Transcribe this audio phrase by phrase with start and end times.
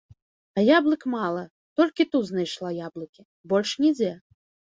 [0.59, 1.43] А яблык мала,
[1.81, 4.11] толькі тут знайшла яблыкі, больш нідзе.